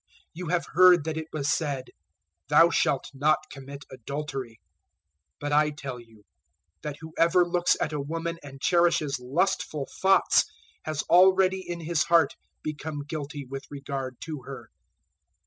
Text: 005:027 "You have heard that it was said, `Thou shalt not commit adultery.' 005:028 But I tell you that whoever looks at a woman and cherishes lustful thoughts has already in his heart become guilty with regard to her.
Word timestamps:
005:027 0.01 0.07
"You 0.33 0.47
have 0.47 0.65
heard 0.73 1.03
that 1.03 1.17
it 1.17 1.27
was 1.31 1.47
said, 1.47 1.85
`Thou 2.49 2.73
shalt 2.73 3.11
not 3.13 3.37
commit 3.51 3.85
adultery.' 3.91 4.59
005:028 5.39 5.39
But 5.41 5.51
I 5.53 5.69
tell 5.69 5.99
you 5.99 6.23
that 6.81 6.95
whoever 7.01 7.45
looks 7.45 7.77
at 7.79 7.93
a 7.93 8.01
woman 8.01 8.39
and 8.41 8.59
cherishes 8.59 9.19
lustful 9.19 9.87
thoughts 10.01 10.45
has 10.85 11.03
already 11.03 11.59
in 11.69 11.81
his 11.81 12.05
heart 12.05 12.33
become 12.63 13.03
guilty 13.03 13.45
with 13.45 13.65
regard 13.69 14.17
to 14.21 14.41
her. 14.47 14.71